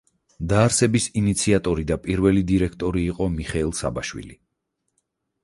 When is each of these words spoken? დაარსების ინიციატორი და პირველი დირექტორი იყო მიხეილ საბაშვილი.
დაარსების 0.51 1.03
ინიციატორი 1.21 1.85
და 1.91 1.97
პირველი 2.07 2.41
დირექტორი 2.53 3.05
იყო 3.11 3.29
მიხეილ 3.35 3.71
საბაშვილი. 3.83 4.41